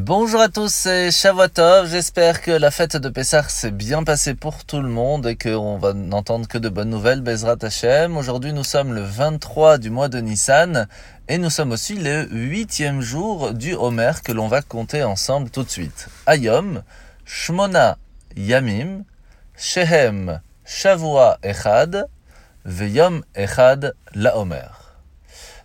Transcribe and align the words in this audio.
Bonjour 0.00 0.40
à 0.40 0.48
tous, 0.48 0.72
c'est 0.72 1.10
Shavuotov. 1.10 1.88
J'espère 1.90 2.40
que 2.40 2.52
la 2.52 2.70
fête 2.70 2.96
de 2.96 3.08
Pessah 3.08 3.42
s'est 3.48 3.72
bien 3.72 4.04
passée 4.04 4.36
pour 4.36 4.64
tout 4.64 4.80
le 4.80 4.88
monde 4.88 5.26
et 5.26 5.34
qu'on 5.34 5.76
va 5.76 5.92
n'entendre 5.92 6.46
que 6.46 6.56
de 6.56 6.68
bonnes 6.68 6.90
nouvelles, 6.90 7.20
Bezrat 7.20 7.56
Hashem. 7.60 8.16
Aujourd'hui, 8.16 8.52
nous 8.52 8.62
sommes 8.62 8.94
le 8.94 9.00
23 9.00 9.78
du 9.78 9.90
mois 9.90 10.08
de 10.08 10.20
Nissan 10.20 10.86
et 11.26 11.36
nous 11.36 11.50
sommes 11.50 11.72
aussi 11.72 11.94
le 11.94 12.28
huitième 12.30 13.00
jour 13.00 13.52
du 13.52 13.74
Homer 13.74 14.12
que 14.22 14.30
l'on 14.30 14.46
va 14.46 14.62
compter 14.62 15.02
ensemble 15.02 15.50
tout 15.50 15.64
de 15.64 15.68
suite. 15.68 16.06
Ayom, 16.26 16.84
Shmona 17.24 17.98
Yamim, 18.36 19.02
Shehem 19.56 20.40
Shavua 20.64 21.38
Echad, 21.42 22.06
Veyom 22.64 23.24
Echad 23.34 23.94
La 24.14 24.38
Homer. 24.38 24.77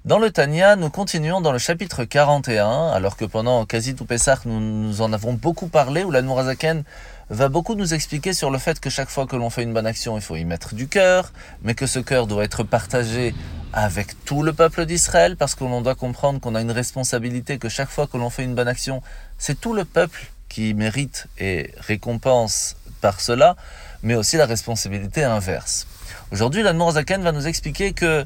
Dans 0.06 0.20
le 0.20 0.32
Tanya, 0.32 0.76
nous 0.76 0.90
continuons 0.90 1.40
dans 1.40 1.54
le 1.54 1.60
chapitre 1.60 2.04
41, 2.04 2.90
alors 2.90 3.16
que 3.16 3.24
pendant 3.24 3.66
quasi 3.66 3.96
tout 3.96 4.04
Pessah, 4.04 4.38
nous, 4.44 4.60
nous 4.60 5.02
en 5.02 5.14
avons 5.14 5.32
beaucoup 5.32 5.68
parlé, 5.68 6.04
où 6.04 6.12
la 6.12 6.22
Nourazaken 6.22 6.84
va 7.30 7.48
beaucoup 7.48 7.74
nous 7.76 7.94
expliquer 7.94 8.34
sur 8.34 8.52
le 8.52 8.58
fait 8.58 8.82
que 8.82 8.90
chaque 8.90 9.08
fois 9.08 9.28
que 9.28 9.38
l'on 9.38 9.50
fait 9.50 9.64
une 9.64 9.74
bonne 9.74 9.88
action, 9.88 10.18
il 10.18 10.22
faut 10.22 10.36
y 10.36 10.44
mettre 10.44 10.76
du 10.76 10.90
cœur, 10.90 11.32
mais 11.62 11.74
que 11.74 11.88
ce 11.88 12.00
cœur 12.00 12.28
doit 12.28 12.44
être 12.44 12.64
partagé 12.64 13.34
avec 13.72 14.26
tout 14.26 14.44
le 14.44 14.52
peuple 14.52 14.86
d'Israël, 14.86 15.38
parce 15.38 15.56
que 15.56 15.64
l'on 15.64 15.80
doit 15.80 15.96
comprendre 15.96 16.42
qu'on 16.42 16.56
a 16.56 16.60
une 16.60 16.72
responsabilité, 16.72 17.58
que 17.58 17.70
chaque 17.70 17.90
fois 17.90 18.06
que 18.06 18.18
l'on 18.18 18.30
fait 18.30 18.44
une 18.44 18.56
bonne 18.56 18.68
action, 18.68 19.02
c'est 19.38 19.58
tout 19.58 19.74
le 19.74 19.86
peuple 19.86 20.32
qui 20.50 20.74
mérite 20.74 21.28
et 21.40 21.74
récompense 21.78 22.76
par 23.00 23.22
cela, 23.22 23.56
mais 24.02 24.16
aussi 24.16 24.36
la 24.36 24.48
responsabilité 24.48 25.24
inverse. 25.24 25.88
Aujourd'hui, 26.34 26.62
la 26.62 26.74
Nourazaken 26.74 27.22
va 27.24 27.32
nous 27.32 27.48
expliquer 27.48 27.94
que 27.94 28.26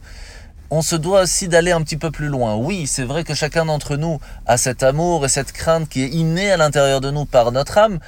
on 0.70 0.82
se 0.82 0.96
doit 0.96 1.22
aussi 1.22 1.48
d'aller 1.48 1.72
un 1.72 1.82
petit 1.82 1.98
peu 1.98 2.12
plus 2.12 2.28
loin. 2.28 2.56
Oui, 2.56 2.88
c'est 2.88 3.04
vrai 3.04 3.24
que 3.24 3.34
chacun 3.34 3.66
d'entre 3.66 3.96
nous 3.96 4.20
a 4.46 4.58
cet 4.58 4.84
amour 4.84 5.26
et 5.26 5.30
cette 5.30 5.52
crainte 5.52 5.88
qui 5.88 6.04
est 6.04 6.10
innée 6.10 6.52
à 6.52 6.58
l'intérieur 6.58 7.02
de 7.02 7.10
nous 7.12 7.26
par 7.26 7.52
notre 7.52 7.78
âme 7.78 8.00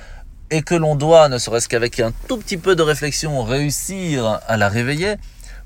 et 0.51 0.61
que 0.61 0.75
l'on 0.75 0.95
doit, 0.95 1.29
ne 1.29 1.37
serait-ce 1.37 1.69
qu'avec 1.69 1.99
un 1.99 2.11
tout 2.27 2.37
petit 2.37 2.57
peu 2.57 2.75
de 2.75 2.81
réflexion, 2.81 3.43
réussir 3.43 4.39
à 4.47 4.57
la 4.57 4.67
réveiller, 4.67 5.15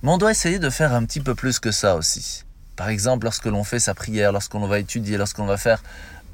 mais 0.02 0.12
on 0.12 0.18
doit 0.18 0.32
essayer 0.32 0.60
de 0.60 0.70
faire 0.70 0.94
un 0.94 1.06
petit 1.06 1.22
peu 1.22 1.36
plus 1.36 1.60
que 1.60 1.72
ça 1.72 1.96
aussi. 1.96 2.44
Par 2.76 2.90
exemple, 2.90 3.24
lorsque 3.26 3.46
l'on 3.46 3.64
fait 3.64 3.80
sa 3.80 3.94
prière, 3.94 4.32
lorsqu'on 4.32 4.66
va 4.68 4.80
étudier, 4.80 5.18
lorsqu'on 5.18 5.46
va 5.46 5.58
faire 5.58 5.82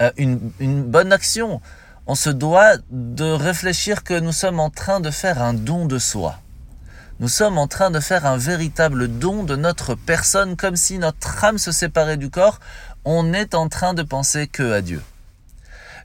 euh, 0.02 0.12
une, 0.18 0.40
une 0.60 0.84
bonne 0.84 1.14
action, 1.14 1.62
on 2.08 2.16
se 2.16 2.30
doit 2.30 2.78
de 2.90 3.32
réfléchir 3.32 4.04
que 4.04 4.20
nous 4.20 4.32
sommes 4.32 4.60
en 4.60 4.70
train 4.70 5.00
de 5.00 5.12
faire 5.12 5.42
un 5.42 5.54
don 5.54 5.86
de 5.86 6.00
soi 6.00 6.40
nous 7.20 7.28
sommes 7.28 7.58
en 7.58 7.68
train 7.68 7.92
de 7.92 8.00
faire 8.00 8.26
un 8.26 8.38
véritable 8.38 9.10
don 9.10 9.44
de 9.44 9.58
notre 9.58 9.94
personne, 9.94 10.56
comme 10.56 10.78
si 10.78 11.00
notre 11.00 11.44
âme 11.44 11.58
se 11.58 11.74
séparait 11.74 12.16
du 12.16 12.30
corps. 12.30 12.60
On 13.04 13.34
est 13.34 13.56
en 13.56 13.68
train 13.68 13.94
de 13.94 14.04
penser 14.04 14.48
que 14.48 14.72
à 14.72 14.82
Dieu. 14.82 15.02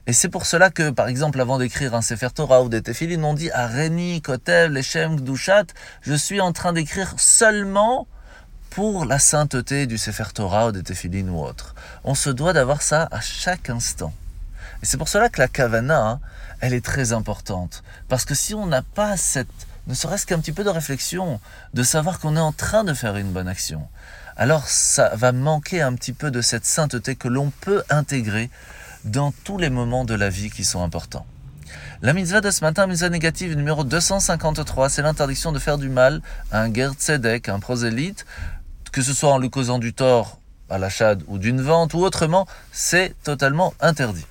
Et 0.07 0.13
c'est 0.13 0.27
pour 0.27 0.45
cela 0.45 0.69
que, 0.69 0.89
par 0.89 1.07
exemple, 1.07 1.39
avant 1.39 1.57
d'écrire 1.57 1.95
un 1.95 2.01
Sefer 2.01 2.27
Torah 2.35 2.63
ou 2.63 2.69
des 2.69 2.81
Tefillin, 2.81 3.23
on 3.23 3.33
dit 3.33 3.49
Areni, 3.51 4.21
Kotev, 4.21 4.73
Leshem, 4.73 5.15
Gdushat, 5.15 5.67
je 6.01 6.13
suis 6.13 6.41
en 6.41 6.51
train 6.51 6.73
d'écrire 6.73 7.13
seulement 7.17 8.07
pour 8.69 9.05
la 9.05 9.17
sainteté 9.17 9.87
du 9.87 9.97
Sefer 9.97 10.33
Torah 10.33 10.67
ou 10.67 10.71
des 10.73 10.83
Tefillin 10.83 11.29
ou 11.29 11.41
autre. 11.41 11.75
On 12.03 12.13
se 12.13 12.29
doit 12.29 12.51
d'avoir 12.51 12.81
ça 12.81 13.07
à 13.11 13.21
chaque 13.21 13.69
instant. 13.69 14.13
Et 14.83 14.85
c'est 14.85 14.97
pour 14.97 15.07
cela 15.07 15.29
que 15.29 15.39
la 15.39 15.47
kavana, 15.47 16.09
hein, 16.09 16.19
elle 16.59 16.73
est 16.73 16.83
très 16.83 17.13
importante. 17.13 17.83
Parce 18.09 18.25
que 18.25 18.35
si 18.35 18.53
on 18.53 18.65
n'a 18.65 18.81
pas 18.81 19.15
cette 19.15 19.47
ne 19.87 19.93
serait-ce 19.93 20.25
qu'un 20.25 20.39
petit 20.39 20.51
peu 20.51 20.63
de 20.63 20.69
réflexion, 20.69 21.39
de 21.73 21.83
savoir 21.83 22.19
qu'on 22.19 22.35
est 22.35 22.39
en 22.39 22.51
train 22.51 22.83
de 22.83 22.93
faire 22.93 23.17
une 23.17 23.31
bonne 23.31 23.47
action, 23.47 23.87
alors 24.35 24.67
ça 24.67 25.11
va 25.15 25.31
manquer 25.31 25.81
un 25.81 25.93
petit 25.93 26.13
peu 26.13 26.31
de 26.31 26.41
cette 26.41 26.65
sainteté 26.65 27.15
que 27.15 27.27
l'on 27.27 27.51
peut 27.61 27.83
intégrer 27.89 28.49
dans 29.05 29.31
tous 29.43 29.57
les 29.57 29.69
moments 29.69 30.05
de 30.05 30.15
la 30.15 30.29
vie 30.29 30.49
qui 30.49 30.65
sont 30.65 30.83
importants. 30.83 31.25
La 32.01 32.13
mitzvah 32.13 32.41
de 32.41 32.51
ce 32.51 32.61
matin, 32.61 32.87
mitzvah 32.87 33.09
négative 33.09 33.55
numéro 33.55 33.83
253, 33.83 34.89
c'est 34.89 35.01
l'interdiction 35.01 35.51
de 35.51 35.59
faire 35.59 35.77
du 35.77 35.89
mal 35.89 36.21
à 36.51 36.61
un 36.61 36.73
ger 36.73 36.91
tzedek, 36.93 37.49
un 37.49 37.59
prosélyte, 37.59 38.25
que 38.91 39.01
ce 39.01 39.13
soit 39.13 39.31
en 39.31 39.37
lui 39.37 39.49
causant 39.49 39.79
du 39.79 39.93
tort 39.93 40.39
à 40.69 40.77
l'achat 40.77 41.15
ou 41.27 41.37
d'une 41.37 41.61
vente 41.61 41.93
ou 41.93 41.99
autrement, 41.99 42.47
c'est 42.71 43.13
totalement 43.23 43.73
interdit. 43.79 44.25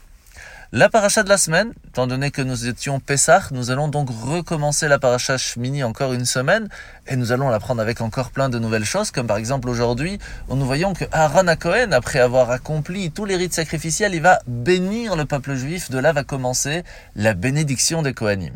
La 0.77 0.89
paracha 0.89 1.23
de 1.23 1.29
la 1.29 1.39
semaine, 1.39 1.73
étant 1.87 2.09
donné 2.09 2.33
que 2.33 2.43
nous 2.43 2.67
étions 2.67 2.99
Pessah, 2.99 3.43
nous 3.53 3.71
allons 3.71 3.87
donc 3.87 4.09
recommencer 4.11 4.89
la 4.89 4.99
paracha 4.99 5.39
Shmini 5.39 5.85
encore 5.85 6.13
une 6.15 6.25
semaine 6.25 6.69
et 7.07 7.15
nous 7.15 7.31
allons 7.31 7.49
l'apprendre 7.49 7.81
avec 7.81 8.01
encore 8.01 8.33
plein 8.33 8.49
de 8.49 8.59
nouvelles 8.59 8.85
choses, 8.85 9.13
comme 9.13 9.29
par 9.29 9.37
exemple 9.37 9.69
aujourd'hui, 9.69 10.19
nous 10.49 10.67
voyons 10.67 10.93
que 10.93 11.05
Aaron 11.13 11.47
Cohen, 11.55 11.93
après 11.93 12.19
avoir 12.19 12.51
accompli 12.51 13.13
tous 13.13 13.25
les 13.25 13.37
rites 13.37 13.55
sacrificiels, 13.55 14.17
il 14.17 14.21
va 14.21 14.41
bénir 14.49 15.15
le 15.15 15.27
peuple 15.27 15.55
juif. 15.55 15.91
De 15.91 15.99
là 15.99 16.13
va 16.13 16.25
commencer 16.25 16.83
la 17.15 17.35
bénédiction 17.35 18.03
des 18.03 18.13
Kohanim. 18.13 18.55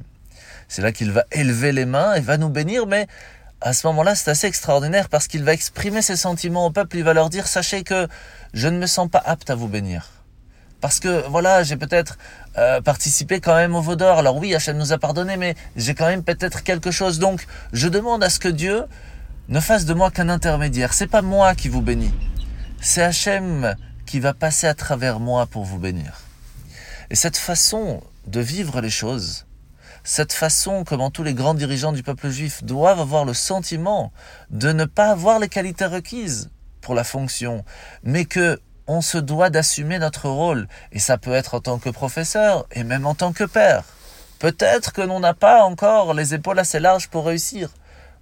C'est 0.67 0.83
là 0.83 0.91
qu'il 0.91 1.13
va 1.13 1.23
élever 1.31 1.71
les 1.71 1.87
mains 1.87 2.15
et 2.15 2.21
va 2.21 2.37
nous 2.37 2.49
bénir, 2.49 2.89
mais 2.89 3.07
à 3.61 3.73
ce 3.73 3.87
moment-là, 3.87 4.17
c'est 4.17 4.33
assez 4.33 4.49
extraordinaire 4.49 5.09
parce 5.09 5.29
qu'il 5.29 5.45
va 5.45 5.53
exprimer 5.53 6.03
ses 6.03 6.17
sentiments 6.17 6.67
au 6.67 6.71
peuple. 6.71 6.97
Il 6.97 7.05
va 7.05 7.15
leur 7.15 7.31
dire, 7.31 7.47
sachez 7.47 7.85
que 7.85 8.09
je 8.55 8.67
ne 8.67 8.77
me 8.77 8.87
sens 8.87 9.09
pas 9.09 9.23
apte 9.25 9.51
à 9.51 9.55
vous 9.55 9.69
bénir 9.69 10.18
parce 10.81 11.01
que 11.01 11.27
voilà, 11.29 11.63
j'ai 11.63 11.77
peut-être 11.77 12.19
euh, 12.57 12.81
participé 12.81 13.41
quand 13.41 13.55
même 13.55 13.75
au 13.75 13.81
Vaudor. 13.81 14.19
Alors 14.19 14.37
oui, 14.37 14.55
Hachem 14.55 14.77
nous 14.77 14.93
a 14.93 14.99
pardonné, 14.99 15.37
mais 15.37 15.55
j'ai 15.77 15.95
quand 15.95 16.07
même 16.07 16.23
peut-être 16.23 16.63
quelque 16.63 16.91
chose. 16.91 17.19
Donc, 17.19 17.47
je 17.73 17.89
demande 17.89 18.23
à 18.23 18.31
ce 18.31 18.39
que 18.39 18.49
Dieu 18.49 18.85
ne 19.49 19.61
fasse 19.61 19.85
de 19.85 19.95
moi 19.95 20.11
qu'un 20.11 20.29
intermédiaire. 20.29 20.95
C'est 20.95 21.07
pas 21.07 21.23
moi 21.23 21.55
qui 21.55 21.69
vous 21.69 21.83
bénis, 21.83 22.15
c'est 22.81 23.03
Hachem 23.03 23.75
qui 24.07 24.21
va 24.21 24.35
passer 24.35 24.67
à 24.67 24.75
travers 24.75 25.21
moi 25.21 25.47
pour 25.47 25.65
vous 25.65 25.79
bénir. 25.79 26.21
Et 27.11 27.15
cette 27.15 27.37
façon 27.37 28.03
de 28.27 28.41
vivre 28.41 28.81
les 28.81 28.91
choses, 28.91 29.47
cette 30.05 30.33
façon 30.33 30.85
comment 30.85 31.11
tous 31.11 31.23
les 31.23 31.35
grands 31.35 31.55
dirigeants 31.55 31.93
du 31.93 32.03
peuple 32.03 32.31
juif 32.31 32.63
doivent 32.65 33.01
avoir 33.01 33.25
le 33.25 33.35
sentiment 33.35 34.13
de 34.51 34.73
ne 34.73 34.85
pas 34.85 35.11
avoir 35.11 35.39
les 35.39 35.49
qualités 35.49 35.87
requises 35.87 36.51
pour 36.81 36.95
la 36.95 37.05
fonction, 37.05 37.65
mais 38.03 38.25
que 38.25 38.61
on 38.89 39.03
se 39.03 39.19
doit 39.19 39.51
d'assumer 39.51 39.99
notre 39.99 40.29
rôle. 40.29 40.67
Et 40.91 40.99
ça 40.99 41.19
peut 41.19 41.33
être 41.33 41.55
en 41.55 41.61
tant 41.61 41.79
que 41.79 41.91
professeur 41.91 42.67
et 42.73 42.83
même 42.83 43.07
en 43.07 43.15
tant 43.15 43.33
que 43.33 43.45
père. 43.45 43.85
Peut-être 44.41 44.93
que 44.93 45.03
l'on 45.03 45.21
n'a 45.21 45.35
pas 45.35 45.63
encore 45.63 46.15
les 46.15 46.35
épaules 46.35 46.59
assez 46.59 46.81
larges 46.81 47.09
pour 47.09 47.27
réussir, 47.27 47.71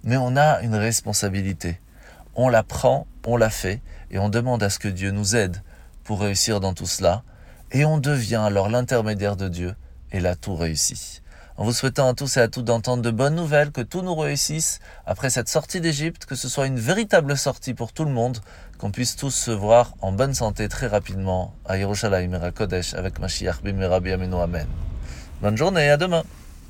mais 0.03 0.17
on 0.17 0.35
a 0.35 0.61
une 0.61 0.75
responsabilité. 0.75 1.79
On 2.35 2.49
la 2.49 2.63
prend, 2.63 3.07
on 3.25 3.37
la 3.37 3.49
fait, 3.49 3.81
et 4.09 4.19
on 4.19 4.29
demande 4.29 4.63
à 4.63 4.69
ce 4.69 4.79
que 4.79 4.87
Dieu 4.87 5.11
nous 5.11 5.35
aide 5.35 5.61
pour 6.03 6.21
réussir 6.21 6.59
dans 6.59 6.73
tout 6.73 6.87
cela, 6.87 7.23
et 7.71 7.85
on 7.85 7.97
devient 7.97 8.41
alors 8.43 8.69
l'intermédiaire 8.69 9.35
de 9.35 9.47
Dieu, 9.47 9.75
et 10.11 10.19
là 10.19 10.35
tout 10.35 10.55
réussit 10.55 11.21
en 11.57 11.65
vous 11.65 11.73
souhaitant 11.73 12.07
à 12.07 12.13
tous 12.13 12.37
et 12.37 12.39
à 12.39 12.47
toutes 12.47 12.65
d'entendre 12.65 13.01
de 13.01 13.11
bonnes 13.11 13.35
nouvelles, 13.35 13.71
que 13.71 13.81
tout 13.81 14.01
nous 14.01 14.15
réussisse 14.15 14.79
après 15.05 15.29
cette 15.29 15.49
sortie 15.49 15.81
d'Égypte, 15.81 16.25
que 16.25 16.35
ce 16.35 16.47
soit 16.47 16.67
une 16.67 16.79
véritable 16.79 17.35
sortie 17.35 17.73
pour 17.73 17.93
tout 17.93 18.05
le 18.05 18.11
monde, 18.11 18.37
qu'on 18.77 18.91
puisse 18.91 19.15
tous 19.15 19.31
se 19.31 19.51
voir 19.51 19.93
en 20.01 20.11
bonne 20.11 20.33
santé 20.33 20.69
très 20.69 20.87
rapidement 20.87 21.53
à 21.65 21.77
Yerushalayim 21.77 22.33
et 22.33 22.45
à 22.45 22.51
Kodesh 22.51 22.93
avec 22.93 23.19
Mashiach 23.19 23.57
Amenu 23.65 24.35
Amen. 24.35 24.67
Bonne 25.41 25.57
journée, 25.57 25.89
à 25.89 25.97
demain 25.97 26.23